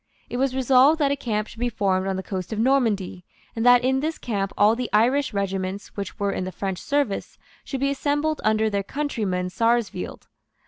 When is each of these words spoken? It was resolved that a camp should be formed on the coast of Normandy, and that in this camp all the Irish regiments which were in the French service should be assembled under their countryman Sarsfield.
It 0.31 0.37
was 0.37 0.55
resolved 0.55 0.97
that 0.97 1.11
a 1.11 1.15
camp 1.15 1.47
should 1.47 1.59
be 1.59 1.69
formed 1.69 2.07
on 2.07 2.15
the 2.15 2.23
coast 2.23 2.51
of 2.51 2.57
Normandy, 2.57 3.23
and 3.55 3.63
that 3.63 3.83
in 3.83 3.99
this 3.99 4.17
camp 4.17 4.51
all 4.57 4.75
the 4.75 4.89
Irish 4.91 5.31
regiments 5.31 5.89
which 5.95 6.17
were 6.19 6.31
in 6.31 6.43
the 6.43 6.51
French 6.51 6.79
service 6.79 7.37
should 7.63 7.81
be 7.81 7.91
assembled 7.91 8.41
under 8.43 8.67
their 8.67 8.81
countryman 8.81 9.51
Sarsfield. 9.51 10.25